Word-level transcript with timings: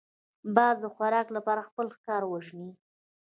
باز 0.55 0.75
د 0.81 0.85
خوراک 0.95 1.27
لپاره 1.37 1.67
خپل 1.69 1.87
ښکار 1.95 2.23
وژني 2.27 2.69